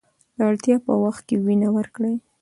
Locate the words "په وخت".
0.85-1.21